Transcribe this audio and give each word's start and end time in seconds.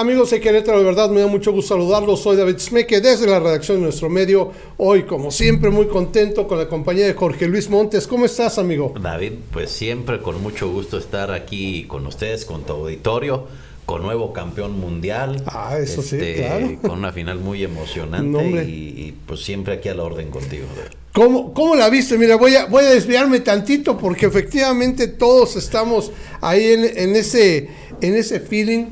Amigos 0.00 0.30
de 0.30 0.40
Querétaro, 0.40 0.78
de 0.78 0.84
verdad 0.84 1.10
me 1.10 1.20
da 1.20 1.26
mucho 1.26 1.52
gusto 1.52 1.74
saludarlos. 1.74 2.22
Soy 2.22 2.34
David 2.34 2.56
Smeke 2.58 3.02
desde 3.02 3.26
la 3.26 3.38
redacción 3.38 3.76
de 3.76 3.82
nuestro 3.82 4.08
medio. 4.08 4.50
Hoy, 4.78 5.02
como 5.02 5.30
siempre, 5.30 5.68
muy 5.68 5.88
contento 5.88 6.48
con 6.48 6.56
la 6.56 6.68
compañía 6.68 7.04
de 7.04 7.12
Jorge 7.12 7.46
Luis 7.46 7.68
Montes. 7.68 8.06
¿Cómo 8.06 8.24
estás, 8.24 8.56
amigo? 8.56 8.94
David, 8.98 9.32
pues 9.52 9.70
siempre 9.70 10.22
con 10.22 10.42
mucho 10.42 10.70
gusto 10.70 10.96
estar 10.96 11.30
aquí 11.30 11.84
con 11.84 12.06
ustedes, 12.06 12.46
con 12.46 12.64
tu 12.64 12.72
auditorio 12.72 13.46
con 13.84 14.02
nuevo 14.02 14.32
campeón 14.32 14.78
mundial. 14.78 15.42
Ah, 15.46 15.76
eso 15.78 16.00
sí, 16.00 16.16
este, 16.16 16.36
claro. 16.36 16.78
Con 16.82 17.00
una 17.00 17.12
final 17.12 17.40
muy 17.40 17.64
emocionante 17.64 18.64
y, 18.64 18.94
y, 18.96 19.14
pues 19.26 19.40
siempre 19.40 19.74
aquí 19.74 19.88
a 19.88 19.96
la 19.96 20.04
orden 20.04 20.30
contigo. 20.30 20.64
¿Cómo, 21.12 21.52
¿Cómo, 21.52 21.74
la 21.74 21.90
viste? 21.90 22.16
Mira, 22.16 22.36
voy 22.36 22.54
a, 22.54 22.66
voy 22.66 22.84
a 22.84 22.90
desviarme 22.90 23.40
tantito 23.40 23.98
porque 23.98 24.26
efectivamente 24.26 25.08
todos 25.08 25.56
estamos 25.56 26.12
ahí 26.40 26.66
en, 26.66 26.84
en, 26.84 27.16
ese, 27.16 27.68
en 28.00 28.14
ese 28.14 28.38
feeling. 28.38 28.86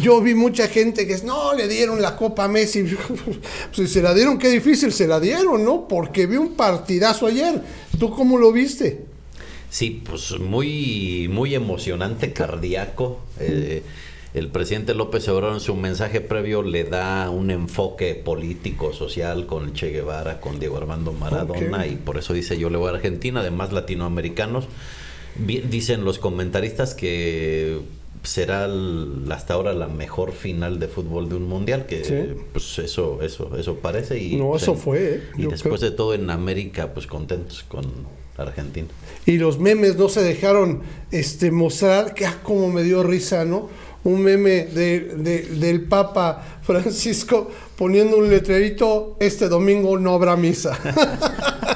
Yo 0.00 0.20
vi 0.20 0.34
mucha 0.34 0.68
gente 0.68 1.06
que 1.06 1.14
es, 1.14 1.24
no, 1.24 1.54
le 1.54 1.68
dieron 1.68 2.02
la 2.02 2.16
Copa 2.16 2.44
a 2.44 2.48
Messi. 2.48 2.84
pues 3.76 3.92
se 3.92 4.02
la 4.02 4.14
dieron, 4.14 4.38
qué 4.38 4.48
difícil 4.48 4.92
se 4.92 5.06
la 5.06 5.20
dieron, 5.20 5.64
¿no? 5.64 5.88
Porque 5.88 6.26
vi 6.26 6.36
un 6.36 6.54
partidazo 6.54 7.26
ayer. 7.26 7.62
¿Tú 7.98 8.10
cómo 8.10 8.38
lo 8.38 8.52
viste? 8.52 9.04
Sí, 9.70 10.02
pues 10.08 10.38
muy, 10.38 11.28
muy 11.30 11.54
emocionante, 11.54 12.32
cardíaco. 12.32 13.20
Eh, 13.40 13.82
el 14.36 14.48
presidente 14.48 14.94
López 14.94 15.26
Obrador 15.28 15.54
en 15.54 15.60
su 15.60 15.74
mensaje 15.74 16.20
previo 16.20 16.62
le 16.62 16.84
da 16.84 17.30
un 17.30 17.50
enfoque 17.50 18.14
político, 18.14 18.92
social 18.92 19.46
con 19.46 19.72
Che 19.72 19.90
Guevara, 19.90 20.40
con 20.40 20.60
Diego 20.60 20.76
Armando 20.76 21.12
Maradona 21.12 21.78
okay. 21.78 21.92
y 21.92 21.96
por 21.96 22.18
eso 22.18 22.34
dice 22.34 22.58
yo 22.58 22.68
le 22.68 22.76
voy 22.76 22.88
a 22.88 22.94
Argentina, 22.96 23.40
además 23.40 23.72
latinoamericanos. 23.72 24.66
Dicen 25.38 26.04
los 26.04 26.18
comentaristas 26.18 26.94
que 26.94 27.80
será 28.22 28.64
el, 28.64 29.24
hasta 29.30 29.54
ahora 29.54 29.72
la 29.72 29.88
mejor 29.88 30.32
final 30.32 30.78
de 30.78 30.88
fútbol 30.88 31.28
de 31.28 31.36
un 31.36 31.48
mundial 31.48 31.86
que 31.86 32.04
sí. 32.04 32.14
pues 32.52 32.78
eso 32.78 33.20
eso 33.22 33.56
eso 33.56 33.76
parece 33.76 34.18
y 34.18 34.36
no 34.36 34.50
pues, 34.50 34.62
eso 34.62 34.74
fue 34.74 35.14
¿eh? 35.14 35.22
y 35.36 35.46
después 35.46 35.80
creo. 35.80 35.90
de 35.90 35.96
todo 35.96 36.14
en 36.14 36.30
América 36.30 36.92
pues 36.92 37.06
contentos 37.06 37.64
con 37.68 37.84
Argentina 38.36 38.88
y 39.24 39.38
los 39.38 39.58
memes 39.58 39.96
no 39.96 40.08
se 40.08 40.22
dejaron 40.22 40.82
este 41.10 41.50
mostrar 41.50 42.14
que 42.14 42.26
ah, 42.26 42.40
como 42.42 42.70
me 42.70 42.82
dio 42.82 43.02
risa 43.02 43.44
no 43.44 43.68
un 44.06 44.22
meme 44.22 44.66
de, 44.66 45.00
de, 45.16 45.42
del 45.42 45.82
Papa 45.82 46.60
Francisco 46.62 47.50
poniendo 47.76 48.16
un 48.16 48.30
letrerito, 48.30 49.16
este 49.20 49.48
domingo 49.48 49.98
no 49.98 50.14
habrá 50.14 50.36
misa. 50.36 50.78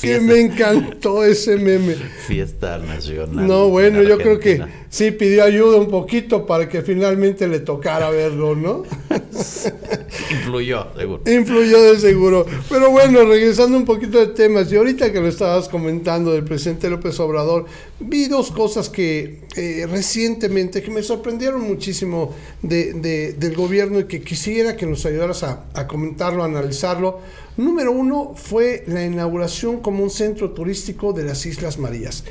que 0.00 0.20
me 0.20 0.40
encantó 0.40 1.24
ese 1.24 1.56
meme. 1.56 1.94
Fiesta 2.26 2.78
nacional. 2.78 3.46
No, 3.46 3.68
bueno, 3.68 4.02
yo 4.02 4.18
creo 4.18 4.38
que 4.38 4.62
sí 4.88 5.10
pidió 5.10 5.44
ayuda 5.44 5.78
un 5.78 5.88
poquito 5.88 6.46
para 6.46 6.68
que 6.68 6.82
finalmente 6.82 7.48
le 7.48 7.60
tocara 7.60 8.10
verlo, 8.10 8.54
¿no? 8.54 8.84
Influyó, 10.30 10.86
seguro. 10.96 11.22
Influyó 11.26 11.82
de 11.82 11.98
seguro. 11.98 12.46
Pero 12.68 12.90
bueno, 12.90 13.24
regresando 13.24 13.76
un 13.76 13.84
poquito 13.84 14.18
de 14.18 14.28
temas, 14.28 14.72
y 14.72 14.76
ahorita 14.76 15.12
que 15.12 15.20
lo 15.20 15.28
estabas 15.28 15.68
comentando 15.68 16.32
del 16.32 16.44
presidente 16.44 16.88
López 16.88 17.18
Obrador, 17.20 17.66
vi 17.98 18.26
dos 18.26 18.50
cosas 18.50 18.88
que 18.88 19.40
eh, 19.56 19.86
recientemente 19.90 20.82
que 20.82 20.90
me 20.90 21.02
sorprendieron 21.02 21.62
muchísimo 21.62 22.34
de, 22.62 22.92
de, 22.94 23.32
del 23.32 23.54
gobierno 23.54 24.00
y 24.00 24.04
que 24.04 24.22
quisiera 24.22 24.76
que 24.76 24.86
nos 24.86 25.04
ayudaras 25.06 25.42
a, 25.42 25.64
a 25.74 25.86
comentarlo, 25.86 26.42
a 26.42 26.46
analizarlo. 26.46 27.18
Número 27.56 27.92
uno 27.92 28.34
fue 28.36 28.84
la 28.86 29.04
inauguración 29.04 29.80
como 29.80 30.02
un 30.02 30.10
centro 30.10 30.50
turístico 30.52 31.12
de 31.12 31.24
las 31.24 31.44
Islas 31.44 31.78
Marías. 31.78 32.24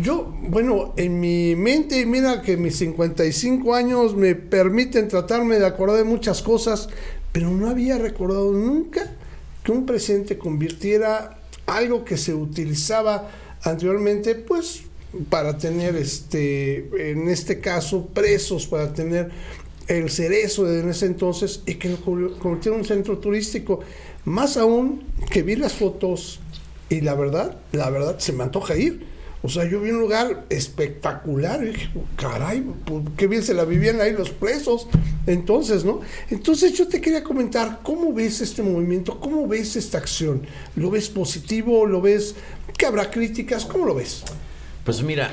Yo, 0.00 0.34
bueno, 0.48 0.94
en 0.96 1.20
mi 1.20 1.54
mente, 1.54 2.06
mira 2.06 2.40
que 2.40 2.56
mis 2.56 2.76
55 2.78 3.74
años 3.74 4.16
me 4.16 4.34
permiten 4.34 5.06
tratarme 5.06 5.58
de 5.58 5.66
acordar 5.66 5.98
de 5.98 6.04
muchas 6.04 6.40
cosas, 6.40 6.88
pero 7.30 7.50
no 7.50 7.68
había 7.68 7.98
recordado 7.98 8.52
nunca 8.52 9.14
que 9.62 9.70
un 9.70 9.84
presidente 9.84 10.38
convirtiera 10.38 11.38
algo 11.66 12.06
que 12.06 12.16
se 12.16 12.32
utilizaba 12.32 13.28
anteriormente, 13.64 14.34
pues 14.34 14.84
para 15.28 15.58
tener, 15.58 15.94
este, 15.96 17.10
en 17.10 17.28
este 17.28 17.60
caso, 17.60 18.06
presos, 18.06 18.66
para 18.66 18.94
tener 18.94 19.30
el 19.88 20.08
cerezo 20.08 20.72
en 20.72 20.88
ese 20.88 21.04
entonces 21.04 21.60
y 21.66 21.74
que 21.74 21.90
lo 21.90 22.00
convirtiera 22.00 22.76
en 22.76 22.80
un 22.80 22.86
centro 22.86 23.18
turístico. 23.18 23.80
Más 24.24 24.56
aún 24.56 25.02
que 25.30 25.42
vi 25.42 25.54
las 25.54 25.74
fotos 25.74 26.40
y 26.88 27.02
la 27.02 27.14
verdad, 27.14 27.58
la 27.72 27.90
verdad 27.90 28.18
se 28.20 28.32
me 28.32 28.44
antoja 28.44 28.74
ir. 28.74 29.11
O 29.44 29.48
sea, 29.48 29.68
yo 29.68 29.80
vi 29.80 29.90
un 29.90 29.98
lugar 29.98 30.44
espectacular 30.50 31.64
y 31.64 31.68
dije, 31.68 31.90
caray, 32.16 32.64
qué 33.16 33.26
bien 33.26 33.42
se 33.42 33.54
la 33.54 33.64
vivían 33.64 34.00
ahí 34.00 34.12
los 34.12 34.30
presos. 34.30 34.86
Entonces, 35.26 35.84
¿no? 35.84 36.00
Entonces 36.30 36.72
yo 36.74 36.86
te 36.86 37.00
quería 37.00 37.24
comentar, 37.24 37.80
¿cómo 37.82 38.12
ves 38.12 38.40
este 38.40 38.62
movimiento? 38.62 39.18
¿Cómo 39.18 39.48
ves 39.48 39.74
esta 39.74 39.98
acción? 39.98 40.42
¿Lo 40.76 40.90
ves 40.90 41.08
positivo? 41.08 41.86
¿Lo 41.86 42.00
ves 42.00 42.36
que 42.78 42.86
habrá 42.86 43.10
críticas? 43.10 43.64
¿Cómo 43.64 43.84
lo 43.84 43.94
ves? 43.96 44.22
Pues 44.84 45.02
mira, 45.02 45.30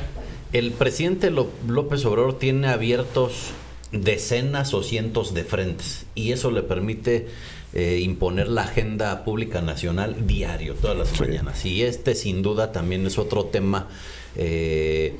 el 0.53 0.71
presidente 0.71 1.31
López 1.31 2.03
Obrador 2.05 2.39
tiene 2.39 2.67
abiertos 2.67 3.51
decenas 3.91 4.73
o 4.73 4.83
cientos 4.83 5.33
de 5.33 5.43
frentes 5.43 6.05
y 6.15 6.31
eso 6.31 6.51
le 6.51 6.61
permite 6.63 7.27
eh, 7.73 7.99
imponer 8.01 8.47
la 8.47 8.63
agenda 8.63 9.23
pública 9.23 9.61
nacional 9.61 10.25
diario, 10.25 10.73
todas 10.75 10.97
las 10.97 11.09
sí. 11.09 11.21
mañanas. 11.21 11.65
Y 11.65 11.83
este 11.83 12.15
sin 12.15 12.41
duda 12.41 12.71
también 12.71 13.05
es 13.05 13.17
otro 13.17 13.45
tema 13.45 13.87
eh, 14.35 15.15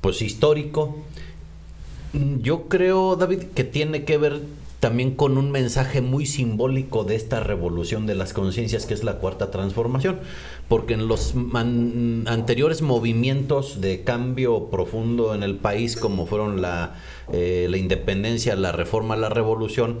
pues 0.00 0.22
histórico. 0.22 0.98
Yo 2.12 2.68
creo, 2.68 3.16
David, 3.16 3.44
que 3.54 3.64
tiene 3.64 4.04
que 4.04 4.18
ver 4.18 4.40
también 4.80 5.14
con 5.14 5.38
un 5.38 5.50
mensaje 5.50 6.00
muy 6.00 6.24
simbólico 6.24 7.02
de 7.04 7.16
esta 7.16 7.40
revolución 7.40 8.06
de 8.06 8.14
las 8.14 8.32
conciencias 8.32 8.86
que 8.86 8.94
es 8.94 9.02
la 9.02 9.14
cuarta 9.14 9.50
transformación, 9.50 10.20
porque 10.68 10.94
en 10.94 11.08
los 11.08 11.34
anteriores 12.26 12.82
movimientos 12.82 13.80
de 13.80 14.04
cambio 14.04 14.70
profundo 14.70 15.34
en 15.34 15.42
el 15.42 15.56
país, 15.56 15.96
como 15.96 16.26
fueron 16.26 16.62
la, 16.62 16.96
eh, 17.32 17.66
la 17.68 17.76
independencia, 17.76 18.54
la 18.54 18.70
reforma, 18.70 19.16
la 19.16 19.28
revolución, 19.28 19.98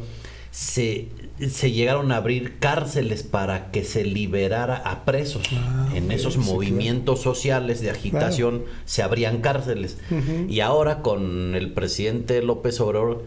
se, 0.58 1.06
se, 1.50 1.70
llegaron 1.70 2.10
a 2.10 2.16
abrir 2.16 2.58
cárceles 2.58 3.22
para 3.22 3.70
que 3.70 3.84
se 3.84 4.04
liberara 4.04 4.74
a 4.74 5.04
presos. 5.04 5.44
Ah, 5.52 5.88
en 5.94 6.10
esos 6.10 6.34
sí, 6.34 6.40
movimientos 6.40 7.20
claro. 7.20 7.34
sociales 7.34 7.80
de 7.80 7.90
agitación 7.90 8.62
claro. 8.62 8.72
se 8.84 9.04
abrían 9.04 9.40
cárceles. 9.40 9.98
Uh 10.10 10.14
-huh. 10.14 10.50
Y 10.50 10.58
ahora 10.58 11.00
con 11.00 11.54
el 11.54 11.72
presidente 11.74 12.42
López 12.42 12.80
Obrador 12.80 13.22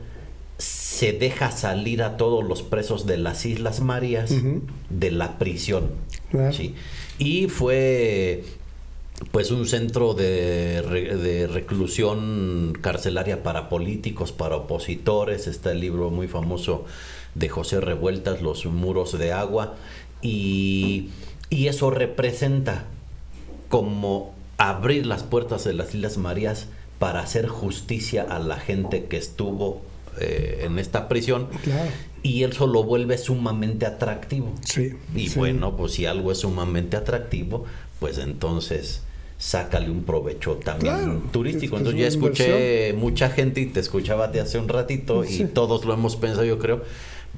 se 0.57 1.13
deja 1.13 1.51
salir 1.51 2.03
a 2.03 2.17
todos 2.17 2.43
los 2.43 2.63
presos 2.63 3.05
de 3.05 3.15
las 3.15 3.45
Islas 3.45 3.79
Marías 3.79 4.31
uh 4.31 4.35
-huh. 4.35 4.61
de 4.89 5.11
la 5.11 5.39
prisión. 5.39 5.91
Claro. 6.31 6.51
¿sí? 6.51 6.75
Y 7.17 7.47
fue 7.47 8.43
pues 9.31 9.51
un 9.51 9.67
centro 9.67 10.13
de, 10.13 10.81
de, 10.81 11.47
reclusión 11.47 12.77
carcelaria 12.81 13.43
para 13.43 13.69
políticos, 13.69 14.31
para 14.31 14.55
opositores. 14.55 15.47
Está 15.47 15.71
el 15.71 15.79
libro 15.79 16.09
muy 16.09 16.27
famoso 16.27 16.85
de 17.35 17.47
José 17.49 17.79
Revueltas, 17.79 18.41
Los 18.41 18.65
muros 18.65 19.17
de 19.17 19.31
agua. 19.31 19.75
Y, 20.21 21.09
y 21.49 21.67
eso 21.67 21.91
representa 21.91 22.85
como 23.69 24.33
abrir 24.57 25.05
las 25.05 25.23
puertas 25.23 25.63
de 25.63 25.73
las 25.73 25.93
Islas 25.93 26.17
Marías 26.17 26.67
para 26.99 27.21
hacer 27.21 27.47
justicia 27.47 28.23
a 28.23 28.39
la 28.39 28.57
gente 28.57 29.05
que 29.05 29.17
estuvo 29.17 29.81
eh, 30.19 30.61
en 30.65 30.77
esta 30.77 31.07
prisión. 31.07 31.47
Claro. 31.63 31.89
Y 32.23 32.43
eso 32.43 32.67
lo 32.67 32.83
vuelve 32.83 33.17
sumamente 33.17 33.85
atractivo. 33.85 34.53
Sí, 34.63 34.93
y 35.15 35.29
sí. 35.29 35.39
bueno, 35.39 35.75
pues 35.77 35.93
si 35.93 36.05
algo 36.05 36.31
es 36.31 36.39
sumamente 36.39 36.97
atractivo, 36.97 37.65
pues 37.99 38.17
entonces 38.17 39.01
sácale 39.41 39.89
un 39.89 40.03
provecho 40.03 40.57
también 40.57 40.93
claro, 40.93 41.21
turístico. 41.31 41.75
Es, 41.75 41.81
es 41.81 41.87
Entonces 41.87 42.01
ya 42.01 42.07
escuché 42.07 42.43
inversión. 42.89 42.99
mucha 42.99 43.29
gente 43.29 43.59
y 43.59 43.65
te 43.65 43.79
escuchaba 43.79 44.27
de 44.27 44.39
hace 44.39 44.59
un 44.59 44.69
ratito 44.69 45.23
sí. 45.23 45.41
y 45.41 45.45
todos 45.45 45.83
lo 45.83 45.93
hemos 45.95 46.15
pensado, 46.15 46.45
yo 46.45 46.59
creo, 46.59 46.83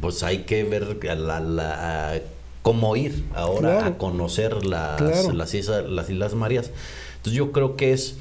pues 0.01 0.21
hay 0.21 0.39
que 0.39 0.65
ver 0.65 0.97
la, 1.17 1.39
la, 1.39 2.21
cómo 2.61 2.97
ir 2.97 3.23
ahora 3.33 3.71
claro. 3.71 3.85
a 3.85 3.97
conocer 3.97 4.65
las, 4.65 4.97
claro. 4.97 5.31
las, 5.31 5.53
islas, 5.53 5.89
las 5.89 6.09
Islas 6.09 6.33
Marías. 6.33 6.71
Entonces 7.15 7.37
yo 7.37 7.53
creo 7.53 7.77
que 7.77 7.93
es 7.93 8.17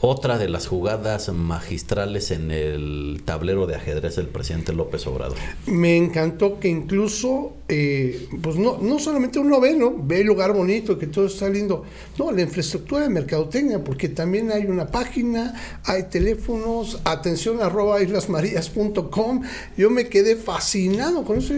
otra 0.00 0.36
de 0.38 0.48
las 0.48 0.66
jugadas 0.66 1.28
magistrales 1.32 2.32
en 2.32 2.50
el 2.50 3.22
tablero 3.24 3.66
de 3.66 3.76
ajedrez 3.76 4.16
del 4.16 4.26
presidente 4.26 4.72
López 4.72 5.06
Obrador. 5.06 5.38
Me 5.66 5.96
encantó 5.96 6.58
que 6.58 6.68
incluso 6.68 7.52
eh, 7.74 8.28
pues 8.42 8.56
no, 8.56 8.76
no 8.82 8.98
solamente 8.98 9.38
uno 9.38 9.58
ve, 9.58 9.74
¿no? 9.74 9.94
Ve 9.96 10.20
el 10.20 10.26
lugar 10.26 10.52
bonito, 10.52 10.98
que 10.98 11.06
todo 11.06 11.24
está 11.24 11.48
lindo. 11.48 11.84
No, 12.18 12.30
la 12.30 12.42
infraestructura 12.42 13.04
de 13.04 13.08
mercadotecnia, 13.08 13.82
porque 13.82 14.10
también 14.10 14.52
hay 14.52 14.66
una 14.66 14.88
página, 14.88 15.80
hay 15.86 16.02
teléfonos, 16.10 17.00
atención 17.04 17.62
arroba 17.62 18.02
islasmarías.com. 18.02 19.42
Yo 19.78 19.88
me 19.88 20.08
quedé 20.08 20.36
fascinado 20.36 21.24
con 21.24 21.38
eso. 21.38 21.54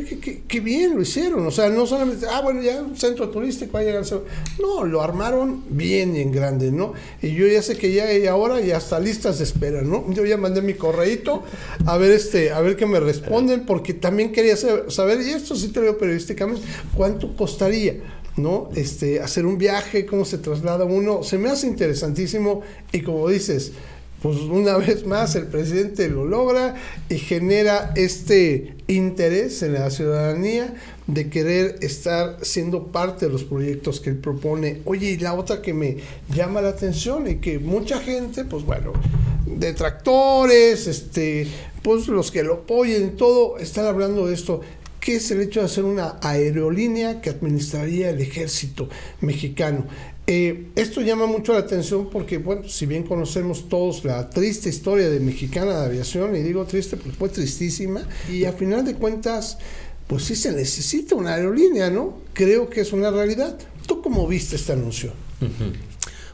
Qué, 0.46 0.60
bien 0.60 0.94
lo 0.94 1.02
hicieron. 1.02 1.44
O 1.44 1.50
sea, 1.50 1.68
no 1.68 1.84
solamente, 1.84 2.26
ah, 2.30 2.42
bueno, 2.42 2.62
ya 2.62 2.80
un 2.80 2.96
centro 2.96 3.30
turístico, 3.30 3.76
hay 3.76 3.86
llegar 3.86 4.04
No, 4.60 4.84
lo 4.84 5.02
armaron 5.02 5.64
bien 5.68 6.14
y 6.14 6.20
en 6.20 6.30
grande, 6.30 6.70
¿no? 6.70 6.92
Y 7.22 7.34
yo 7.34 7.48
ya 7.48 7.60
sé 7.60 7.76
que 7.76 7.92
ya 7.92 8.04
hay 8.04 8.28
ahora 8.28 8.60
ya 8.60 8.76
hasta 8.76 9.00
listas 9.00 9.38
de 9.38 9.44
espera, 9.44 9.82
¿no? 9.82 10.08
Yo 10.12 10.24
ya 10.24 10.36
mandé 10.36 10.62
mi 10.62 10.74
correíto 10.74 11.42
a 11.86 11.96
ver 11.98 12.12
este, 12.12 12.52
a 12.52 12.60
ver 12.60 12.76
qué 12.76 12.86
me 12.86 13.00
responden, 13.00 13.66
porque 13.66 13.94
también 13.94 14.30
quería 14.30 14.56
saber, 14.56 15.20
y 15.20 15.30
esto 15.30 15.56
sí 15.56 15.68
te 15.68 15.80
lo 15.80 15.98
periodísticamente, 16.04 16.62
¿cuánto 16.94 17.34
costaría? 17.36 17.94
¿no? 18.36 18.68
Este, 18.74 19.20
hacer 19.20 19.46
un 19.46 19.58
viaje, 19.58 20.06
cómo 20.06 20.24
se 20.24 20.38
traslada 20.38 20.84
uno, 20.84 21.22
se 21.22 21.38
me 21.38 21.48
hace 21.48 21.66
interesantísimo 21.66 22.62
y 22.92 23.00
como 23.00 23.28
dices, 23.28 23.72
pues 24.22 24.38
una 24.38 24.76
vez 24.78 25.06
más 25.06 25.34
el 25.36 25.46
presidente 25.46 26.08
lo 26.08 26.24
logra 26.24 26.74
y 27.08 27.18
genera 27.18 27.92
este 27.94 28.74
interés 28.86 29.62
en 29.62 29.74
la 29.74 29.90
ciudadanía 29.90 30.74
de 31.06 31.28
querer 31.28 31.76
estar 31.82 32.38
siendo 32.42 32.86
parte 32.88 33.26
de 33.26 33.32
los 33.32 33.44
proyectos 33.44 34.00
que 34.00 34.10
él 34.10 34.16
propone. 34.16 34.80
Oye, 34.84 35.10
y 35.10 35.18
la 35.18 35.34
otra 35.34 35.60
que 35.60 35.74
me 35.74 35.98
llama 36.34 36.62
la 36.62 36.70
atención 36.70 37.28
y 37.28 37.36
que 37.36 37.58
mucha 37.58 38.00
gente, 38.00 38.44
pues 38.44 38.64
bueno, 38.64 38.92
detractores, 39.46 40.86
este, 40.86 41.46
pues 41.82 42.08
los 42.08 42.30
que 42.30 42.42
lo 42.42 42.54
apoyen, 42.54 43.16
todo, 43.16 43.58
están 43.58 43.84
hablando 43.84 44.26
de 44.26 44.34
esto. 44.34 44.62
¿Qué 45.04 45.16
es 45.16 45.30
el 45.30 45.42
hecho 45.42 45.60
de 45.60 45.66
hacer 45.66 45.84
una 45.84 46.16
aerolínea 46.22 47.20
que 47.20 47.28
administraría 47.28 48.08
el 48.08 48.22
ejército 48.22 48.88
mexicano? 49.20 49.84
Eh, 50.26 50.68
esto 50.76 51.02
llama 51.02 51.26
mucho 51.26 51.52
la 51.52 51.58
atención 51.58 52.08
porque, 52.08 52.38
bueno, 52.38 52.66
si 52.66 52.86
bien 52.86 53.02
conocemos 53.02 53.68
todos 53.68 54.02
la 54.06 54.30
triste 54.30 54.70
historia 54.70 55.10
de 55.10 55.20
Mexicana 55.20 55.78
de 55.78 55.84
Aviación, 55.84 56.34
y 56.34 56.40
digo 56.40 56.64
triste 56.64 56.96
porque 56.96 57.12
fue 57.12 57.28
tristísima, 57.28 58.08
y 58.32 58.46
a 58.46 58.54
final 58.54 58.82
de 58.86 58.94
cuentas, 58.94 59.58
pues 60.06 60.24
sí 60.24 60.34
se 60.34 60.52
necesita 60.52 61.16
una 61.16 61.34
aerolínea, 61.34 61.90
¿no? 61.90 62.20
Creo 62.32 62.70
que 62.70 62.80
es 62.80 62.94
una 62.94 63.10
realidad. 63.10 63.58
¿Tú 63.86 64.00
cómo 64.00 64.26
viste 64.26 64.56
este 64.56 64.72
anuncio? 64.72 65.12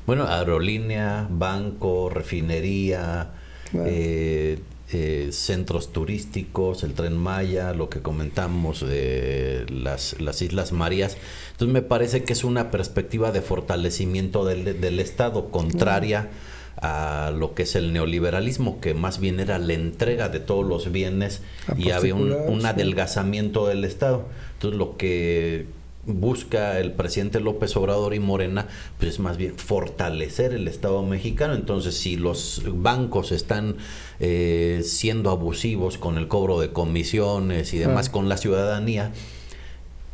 Bueno, 0.07 0.29
aerolínea, 0.29 1.27
banco, 1.29 2.09
refinería, 2.09 3.33
eh, 3.75 4.61
eh, 4.93 5.29
centros 5.33 5.93
turísticos, 5.93 6.83
el 6.83 6.95
tren 6.95 7.17
Maya, 7.17 7.73
lo 7.73 7.89
que 7.89 8.01
comentamos 8.01 8.81
de 8.81 9.65
las, 9.69 10.21
las 10.21 10.43
Islas 10.43 10.73
Marías. 10.73 11.17
Entonces 11.53 11.73
me 11.73 11.83
parece 11.83 12.25
que 12.25 12.33
es 12.33 12.45
una 12.45 12.71
perspectiva 12.71 13.31
de 13.31 13.41
fortalecimiento 13.41 14.45
del, 14.45 14.81
del 14.81 15.01
Estado, 15.01 15.51
contraria 15.51 16.31
a 16.77 17.33
lo 17.37 17.55
que 17.55 17.65
es 17.65 17.77
el 17.77 17.93
neoliberalismo, 17.93 18.81
que 18.81 18.95
más 18.95 19.21
bien 19.21 19.39
era 19.39 19.59
la 19.59 19.75
entrega 19.75 20.29
de 20.29 20.41
todos 20.41 20.67
los 20.67 20.91
bienes 20.91 21.43
y 21.77 21.91
había 21.91 22.15
un, 22.15 22.33
un 22.33 22.65
adelgazamiento 22.65 23.67
del 23.67 23.85
Estado. 23.85 24.27
Entonces 24.55 24.79
lo 24.79 24.97
que 24.97 25.67
busca 26.07 26.79
el 26.79 26.93
presidente 26.93 27.41
López 27.41 27.77
Obrador 27.77 28.15
y 28.15 28.21
Morena, 28.21 28.67
pues 28.99 29.13
es 29.13 29.19
más 29.19 29.37
bien 29.37 29.57
fortalecer 29.57 30.53
el 30.53 30.69
Estado 30.69 31.03
mexicano. 31.03 31.55
Entonces, 31.55 31.97
si 31.97 32.17
los 32.17 32.63
bancos 32.67 33.33
están 33.33 33.77
eh, 34.19 34.83
siendo 34.85 35.31
abusivos 35.31 35.99
con 35.99 36.19
el 36.19 36.29
cobro 36.29 36.61
de 36.61 36.73
comisiones 36.73 37.75
y 37.75 37.79
demás 37.79 38.09
con 38.09 38.29
la 38.29 38.37
ciudadanía, 38.37 39.13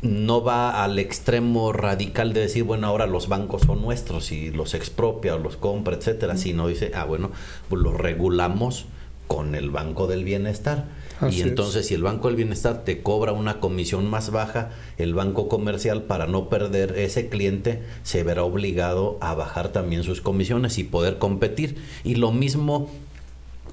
no 0.01 0.43
va 0.43 0.83
al 0.83 0.99
extremo 0.99 1.73
radical 1.73 2.33
de 2.33 2.41
decir, 2.41 2.63
bueno, 2.63 2.87
ahora 2.87 3.07
los 3.07 3.27
bancos 3.27 3.63
son 3.63 3.81
nuestros 3.81 4.31
y 4.31 4.51
los 4.51 4.73
expropia 4.73 5.35
o 5.35 5.39
los 5.39 5.57
compra, 5.57 5.95
etcétera, 5.95 6.37
sino 6.37 6.67
dice, 6.67 6.91
ah, 6.93 7.05
bueno, 7.05 7.31
pues 7.69 7.81
los 7.81 7.95
regulamos 7.95 8.85
con 9.27 9.55
el 9.55 9.69
Banco 9.69 10.07
del 10.07 10.23
Bienestar 10.23 10.85
y 11.31 11.41
entonces 11.41 11.87
si 11.87 11.95
el 11.95 12.03
Banco 12.03 12.27
del 12.27 12.37
Bienestar 12.37 12.83
te 12.83 13.01
cobra 13.01 13.31
una 13.31 13.59
comisión 13.59 14.07
más 14.07 14.31
baja, 14.31 14.69
el 14.97 15.15
banco 15.15 15.47
comercial 15.47 16.03
para 16.03 16.27
no 16.27 16.47
perder 16.47 16.97
ese 16.97 17.27
cliente 17.27 17.83
se 18.03 18.23
verá 18.23 18.43
obligado 18.43 19.17
a 19.19 19.33
bajar 19.33 19.69
también 19.69 20.03
sus 20.03 20.21
comisiones 20.21 20.77
y 20.77 20.83
poder 20.83 21.17
competir. 21.17 21.77
Y 22.03 22.15
lo 22.15 22.31
mismo 22.31 22.89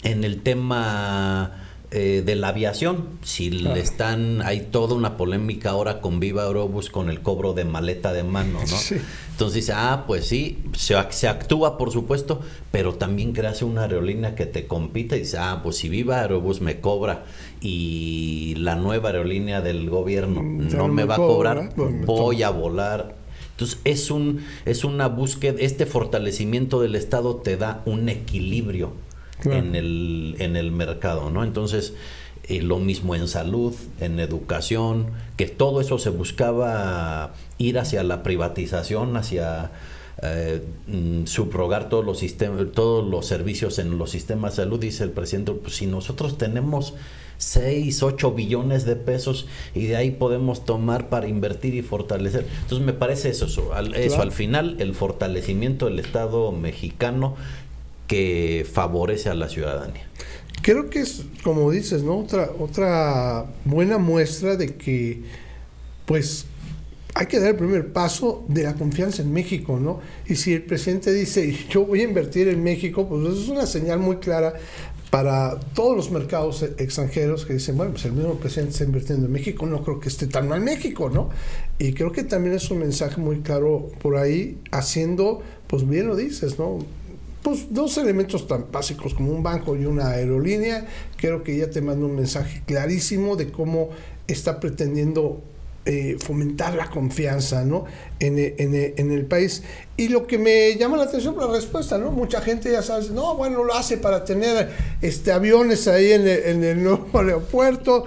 en 0.02 0.24
el 0.24 0.40
tema 0.40 1.63
eh, 1.96 2.24
de 2.26 2.34
la 2.34 2.48
aviación. 2.48 3.04
Si 3.22 3.50
le 3.50 3.78
están, 3.78 4.42
hay 4.42 4.62
toda 4.62 4.96
una 4.96 5.16
polémica 5.16 5.70
ahora 5.70 6.00
con 6.00 6.18
Viva 6.18 6.42
Aerobus 6.42 6.90
con 6.90 7.08
el 7.08 7.20
cobro 7.20 7.52
de 7.52 7.64
maleta 7.64 8.12
de 8.12 8.24
mano, 8.24 8.58
¿no? 8.58 8.98
Entonces 9.30 9.54
dice, 9.54 9.74
ah, 9.76 10.02
pues 10.04 10.26
sí, 10.26 10.58
se, 10.76 10.96
se, 11.10 11.28
actúa 11.28 11.78
por 11.78 11.92
supuesto, 11.92 12.40
pero 12.72 12.94
también 12.94 13.32
creas 13.32 13.62
una 13.62 13.82
aerolínea 13.82 14.34
que 14.34 14.44
te 14.44 14.66
compita 14.66 15.14
y 15.14 15.20
dice, 15.20 15.38
ah, 15.38 15.60
pues 15.62 15.76
si 15.76 15.88
Viva 15.88 16.18
Aerobus 16.18 16.60
me 16.60 16.80
cobra 16.80 17.26
y 17.60 18.56
la 18.58 18.74
nueva 18.74 19.10
aerolínea 19.10 19.60
del 19.60 19.88
gobierno 19.88 20.42
mm, 20.42 20.76
no 20.76 20.88
me 20.88 21.04
va 21.04 21.14
a 21.14 21.18
cobrar, 21.18 21.74
pues 21.76 22.04
voy 22.04 22.42
a 22.42 22.50
volar. 22.50 23.14
Entonces 23.52 23.78
es 23.84 24.10
un 24.10 24.44
es 24.64 24.82
una 24.82 25.06
búsqueda, 25.06 25.60
este 25.60 25.86
fortalecimiento 25.86 26.80
del 26.80 26.96
Estado 26.96 27.36
te 27.36 27.56
da 27.56 27.82
un 27.86 28.08
equilibrio 28.08 28.94
en 29.44 29.74
el 29.74 30.36
en 30.38 30.56
el 30.56 30.70
mercado, 30.70 31.30
¿no? 31.30 31.44
Entonces 31.44 31.94
eh, 32.46 32.60
lo 32.60 32.78
mismo 32.78 33.14
en 33.14 33.26
salud, 33.26 33.74
en 34.00 34.20
educación, 34.20 35.06
que 35.36 35.46
todo 35.46 35.80
eso 35.80 35.98
se 35.98 36.10
buscaba 36.10 37.32
ir 37.56 37.78
hacia 37.78 38.02
la 38.02 38.22
privatización, 38.22 39.16
hacia 39.16 39.70
eh, 40.22 40.62
mm, 40.86 41.24
subrogar 41.24 41.88
todos 41.88 42.04
los 42.04 42.18
sistemas, 42.18 42.66
todos 42.72 43.02
los 43.06 43.26
servicios 43.26 43.78
en 43.78 43.96
los 43.96 44.10
sistemas 44.10 44.56
de 44.56 44.64
salud, 44.64 44.78
dice 44.78 45.04
el 45.04 45.10
presidente, 45.10 45.52
pues 45.52 45.76
si 45.76 45.86
nosotros 45.86 46.36
tenemos 46.36 46.92
6, 47.38 48.02
8 48.02 48.32
billones 48.32 48.84
de 48.84 48.96
pesos 48.96 49.46
y 49.74 49.86
de 49.86 49.96
ahí 49.96 50.10
podemos 50.10 50.64
tomar 50.64 51.08
para 51.08 51.26
invertir 51.26 51.74
y 51.74 51.82
fortalecer. 51.82 52.46
Entonces 52.62 52.84
me 52.84 52.92
parece 52.92 53.30
eso, 53.30 53.46
eso, 53.46 54.22
al 54.22 54.32
final 54.32 54.76
el 54.80 54.94
fortalecimiento 54.94 55.86
del 55.86 55.98
Estado 55.98 56.52
mexicano 56.52 57.36
que 58.06 58.66
favorece 58.70 59.28
a 59.28 59.34
la 59.34 59.48
ciudadanía 59.48 60.06
creo 60.64 60.88
que 60.88 61.00
es, 61.00 61.24
como 61.42 61.70
dices, 61.70 62.02
¿no? 62.02 62.18
Otra, 62.18 62.50
otra 62.58 63.44
buena 63.66 63.98
muestra 63.98 64.56
de 64.56 64.74
que, 64.76 65.20
pues, 66.06 66.46
hay 67.14 67.26
que 67.26 67.38
dar 67.38 67.50
el 67.50 67.56
primer 67.56 67.92
paso 67.92 68.44
de 68.48 68.64
la 68.64 68.74
confianza 68.74 69.22
en 69.22 69.32
México, 69.32 69.78
¿no? 69.78 70.00
Y 70.26 70.36
si 70.36 70.54
el 70.54 70.62
presidente 70.62 71.12
dice, 71.12 71.54
yo 71.70 71.84
voy 71.84 72.00
a 72.00 72.04
invertir 72.04 72.48
en 72.48 72.62
México, 72.62 73.06
pues 73.08 73.22
eso 73.28 73.42
es 73.42 73.48
una 73.48 73.66
señal 73.66 74.00
muy 74.00 74.16
clara 74.16 74.54
para 75.10 75.60
todos 75.74 75.94
los 75.94 76.10
mercados 76.10 76.62
extranjeros 76.62 77.44
que 77.44 77.52
dicen, 77.52 77.76
bueno, 77.76 77.92
pues 77.92 78.06
el 78.06 78.12
mismo 78.12 78.34
presidente 78.34 78.72
está 78.72 78.84
invirtiendo 78.84 79.26
en 79.26 79.32
México, 79.32 79.66
no 79.66 79.84
creo 79.84 80.00
que 80.00 80.08
esté 80.08 80.26
tan 80.26 80.48
mal 80.48 80.60
México, 80.62 81.10
¿no? 81.10 81.28
Y 81.78 81.92
creo 81.92 82.10
que 82.10 82.24
también 82.24 82.56
es 82.56 82.68
un 82.70 82.78
mensaje 82.78 83.20
muy 83.20 83.40
claro 83.40 83.92
por 84.00 84.16
ahí, 84.16 84.58
haciendo, 84.72 85.42
pues 85.68 85.86
bien 85.86 86.08
lo 86.08 86.16
dices, 86.16 86.58
¿no? 86.58 86.78
Pues, 87.44 87.72
dos 87.72 87.98
elementos 87.98 88.48
tan 88.48 88.72
básicos 88.72 89.14
como 89.14 89.30
un 89.30 89.42
banco 89.42 89.76
y 89.76 89.84
una 89.84 90.08
aerolínea, 90.08 90.86
creo 91.16 91.44
que 91.44 91.56
ya 91.56 91.68
te 91.68 91.82
mando 91.82 92.06
un 92.06 92.16
mensaje 92.16 92.62
clarísimo 92.66 93.36
de 93.36 93.52
cómo 93.52 93.90
está 94.26 94.58
pretendiendo 94.58 95.42
eh, 95.86 96.16
fomentar 96.18 96.74
la 96.74 96.88
confianza 96.88 97.62
¿no? 97.62 97.84
en, 98.18 98.38
en, 98.38 98.74
en, 98.96 99.12
el 99.12 99.26
país. 99.26 99.62
Y 99.98 100.08
lo 100.08 100.26
que 100.26 100.38
me 100.38 100.74
llama 100.76 100.96
la 100.96 101.04
atención 101.04 101.36
la 101.38 101.46
respuesta, 101.46 101.98
¿no? 101.98 102.10
Mucha 102.10 102.40
gente 102.40 102.72
ya 102.72 102.80
sabe, 102.80 103.10
no, 103.10 103.34
bueno, 103.34 103.62
lo 103.64 103.74
hace 103.74 103.98
para 103.98 104.24
tener 104.24 104.70
este, 105.02 105.30
aviones 105.30 105.86
ahí 105.86 106.12
en 106.12 106.22
el, 106.22 106.42
en 106.44 106.64
el 106.64 106.82
nuevo 106.82 107.06
aeropuerto, 107.18 108.06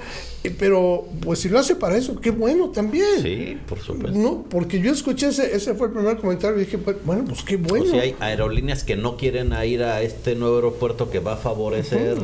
pero 0.58 1.06
pues 1.22 1.40
si 1.40 1.50
lo 1.50 1.60
hace 1.60 1.76
para 1.76 1.98
eso, 1.98 2.20
qué 2.20 2.32
bueno 2.32 2.70
también. 2.70 3.22
Sí, 3.22 3.60
por 3.68 3.80
supuesto. 3.80 4.18
No, 4.18 4.44
porque 4.50 4.80
yo 4.80 4.92
escuché 4.92 5.28
ese, 5.28 5.56
ese 5.56 5.76
fue 5.76 5.88
el 5.88 5.94
primer 5.94 6.18
comentario 6.18 6.58
y 6.58 6.62
dije, 6.62 6.80
pues, 6.80 6.98
bueno, 7.06 7.26
pues 7.26 7.44
qué 7.44 7.58
bueno. 7.58 7.86
O 7.86 7.90
sea, 7.90 8.02
hay 8.02 8.16
aerolíneas 8.20 8.84
que 8.84 8.96
no 8.96 9.18
quieren 9.18 9.54
ir 9.64 9.84
a 9.84 10.02
este 10.02 10.36
nuevo 10.36 10.56
aeropuerto 10.56 11.12
que 11.12 11.20
va 11.20 11.34
a 11.34 11.38
favorecer 11.38 12.18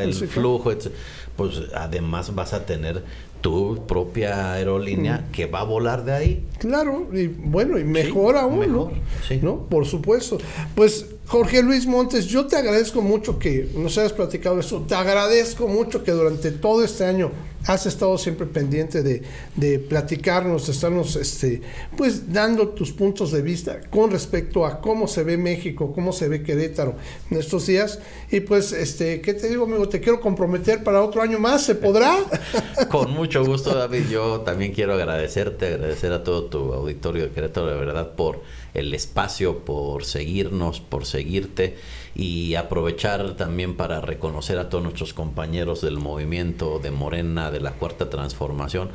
el 0.00 0.14
flujo, 0.14 0.72
pues 1.36 1.62
además 1.74 2.34
vas 2.34 2.52
a 2.52 2.66
tener 2.66 3.04
tu 3.40 3.86
propia 3.86 4.54
aerolínea 4.54 5.26
que 5.32 5.46
va 5.46 5.60
a 5.60 5.64
volar 5.64 6.04
de 6.04 6.12
ahí. 6.12 6.46
Claro, 6.58 7.08
y 7.12 7.26
bueno, 7.26 7.78
y 7.78 7.84
mejor 7.84 8.36
aún, 8.36 8.72
¿no? 8.72 8.90
¿no? 9.42 9.56
Por 9.68 9.86
supuesto. 9.86 10.38
Pues 10.74 11.06
Jorge 11.26 11.62
Luis 11.62 11.86
Montes, 11.86 12.26
yo 12.26 12.46
te 12.46 12.56
agradezco 12.56 13.02
mucho 13.02 13.38
que 13.38 13.68
nos 13.74 13.96
hayas 13.98 14.12
platicado 14.12 14.58
eso. 14.58 14.84
Te 14.88 14.94
agradezco 14.94 15.68
mucho 15.68 16.02
que 16.02 16.12
durante 16.12 16.50
todo 16.50 16.82
este 16.82 17.04
año 17.04 17.30
has 17.66 17.86
estado 17.86 18.16
siempre 18.18 18.46
pendiente 18.46 19.02
de, 19.02 19.22
de 19.56 19.78
platicarnos, 19.78 20.66
de 20.66 20.72
estarnos 20.72 21.16
este, 21.16 21.60
pues 21.96 22.32
dando 22.32 22.68
tus 22.68 22.92
puntos 22.92 23.32
de 23.32 23.42
vista 23.42 23.80
con 23.90 24.10
respecto 24.10 24.64
a 24.64 24.80
cómo 24.80 25.06
se 25.06 25.22
ve 25.22 25.36
México, 25.36 25.92
cómo 25.92 26.12
se 26.12 26.28
ve 26.28 26.42
Querétaro 26.42 26.94
en 27.30 27.38
estos 27.38 27.66
días. 27.66 27.98
Y 28.30 28.40
pues, 28.40 28.72
este, 28.72 29.20
¿qué 29.20 29.34
te 29.34 29.48
digo, 29.48 29.64
amigo? 29.64 29.88
Te 29.88 30.00
quiero 30.00 30.20
comprometer 30.20 30.82
para 30.82 31.02
otro 31.02 31.22
año 31.22 31.38
más, 31.38 31.62
¿se 31.62 31.74
podrá? 31.74 32.16
con 32.88 33.10
mucho 33.12 33.44
gusto, 33.44 33.74
David. 33.74 34.04
Yo 34.10 34.40
también 34.40 34.72
quiero 34.72 34.94
agradecerte, 34.94 35.66
agradecer 35.66 36.12
a 36.12 36.24
todo 36.24 36.44
tu 36.44 36.72
auditorio 36.72 37.24
de 37.24 37.30
Querétaro, 37.30 37.66
de 37.66 37.76
verdad, 37.76 38.12
por 38.14 38.42
el 38.74 38.94
espacio, 38.94 39.58
por 39.60 40.04
seguirnos, 40.04 40.80
por 40.80 41.06
seguirte 41.06 41.76
y 42.14 42.56
aprovechar 42.56 43.36
también 43.36 43.76
para 43.76 44.00
reconocer 44.00 44.58
a 44.58 44.68
todos 44.68 44.82
nuestros 44.82 45.14
compañeros 45.14 45.80
del 45.80 45.98
movimiento 45.98 46.78
de 46.78 46.90
Morena, 46.90 47.47
de 47.50 47.60
la 47.60 47.72
Cuarta 47.72 48.10
Transformación, 48.10 48.90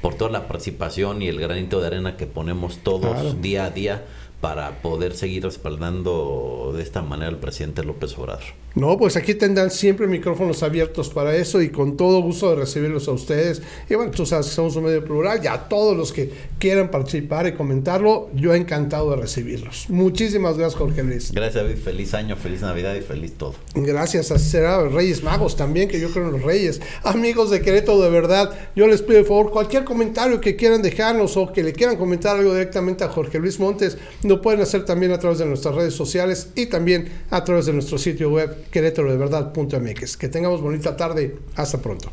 por 0.00 0.14
toda 0.14 0.30
la 0.30 0.46
participación 0.46 1.22
y 1.22 1.28
el 1.28 1.40
granito 1.40 1.80
de 1.80 1.88
arena 1.88 2.16
que 2.16 2.26
ponemos 2.26 2.78
todos 2.78 3.40
día 3.40 3.64
a 3.64 3.70
día 3.70 4.04
para 4.40 4.82
poder 4.82 5.14
seguir 5.14 5.42
respaldando 5.42 6.72
de 6.76 6.82
esta 6.82 7.02
manera 7.02 7.30
al 7.30 7.38
presidente 7.38 7.82
López 7.82 8.16
Obrador. 8.18 8.44
No, 8.74 8.96
pues 8.96 9.16
aquí 9.16 9.34
tendrán 9.34 9.72
siempre 9.72 10.06
micrófonos 10.06 10.62
abiertos 10.62 11.08
para 11.08 11.34
eso 11.34 11.60
y 11.60 11.70
con 11.70 11.96
todo 11.96 12.22
gusto 12.22 12.50
de 12.50 12.56
recibirlos 12.56 13.08
a 13.08 13.12
ustedes. 13.12 13.60
Y 13.90 13.94
bueno, 13.96 14.12
tú 14.12 14.24
sabes 14.24 14.46
que 14.46 14.52
somos 14.52 14.76
un 14.76 14.84
medio 14.84 15.04
plural, 15.04 15.42
ya 15.42 15.68
todos 15.68 15.96
los 15.96 16.12
que 16.12 16.30
quieran 16.60 16.88
participar 16.88 17.48
y 17.48 17.52
comentarlo, 17.52 18.30
yo 18.34 18.54
encantado 18.54 19.10
de 19.10 19.16
recibirlos. 19.16 19.86
Muchísimas 19.88 20.56
gracias, 20.56 20.78
Jorge 20.78 21.02
Luis. 21.02 21.32
Gracias, 21.32 21.64
David. 21.64 21.78
Feliz 21.82 22.14
año, 22.14 22.36
feliz 22.36 22.60
Navidad 22.60 22.94
y 22.94 23.00
feliz 23.00 23.32
todo. 23.32 23.54
Gracias, 23.74 24.30
a 24.30 24.38
será 24.38 24.86
Reyes 24.86 25.24
Magos 25.24 25.56
también, 25.56 25.88
que 25.88 25.98
yo 25.98 26.10
creo 26.10 26.26
en 26.26 26.32
los 26.32 26.42
Reyes. 26.42 26.80
Amigos 27.02 27.50
de 27.50 27.60
Querétaro, 27.60 28.00
de 28.00 28.10
verdad, 28.10 28.56
yo 28.76 28.86
les 28.86 29.02
pido 29.02 29.18
por 29.20 29.28
favor 29.28 29.50
cualquier 29.50 29.84
comentario 29.84 30.40
que 30.40 30.54
quieran 30.54 30.82
dejarnos 30.82 31.36
o 31.36 31.52
que 31.52 31.64
le 31.64 31.72
quieran 31.72 31.96
comentar 31.96 32.36
algo 32.36 32.52
directamente 32.52 33.02
a 33.02 33.08
Jorge 33.08 33.40
Luis 33.40 33.58
Montes, 33.58 33.98
lo 34.28 34.42
pueden 34.42 34.60
hacer 34.60 34.84
también 34.84 35.12
a 35.12 35.18
través 35.18 35.38
de 35.38 35.46
nuestras 35.46 35.74
redes 35.74 35.94
sociales 35.94 36.50
y 36.54 36.66
también 36.66 37.08
a 37.30 37.42
través 37.44 37.66
de 37.66 37.72
nuestro 37.72 37.98
sitio 37.98 38.30
web 38.30 38.68
querétaro 38.70 39.10
de 39.10 39.16
verdad.mx. 39.16 40.16
Que 40.16 40.28
tengamos 40.28 40.60
bonita 40.60 40.96
tarde. 40.96 41.36
Hasta 41.56 41.78
pronto. 41.78 42.10